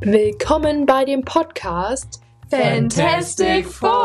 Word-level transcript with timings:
Willkommen 0.00 0.86
bei 0.86 1.04
dem 1.04 1.24
Podcast 1.24 2.22
Fantastic 2.48 3.66
Four! 3.66 3.97